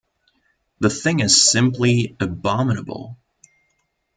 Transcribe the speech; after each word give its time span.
The 0.79 0.89
thing 0.89 1.19
is 1.19 1.47
simply 1.51 2.15
abominable! 2.19 3.19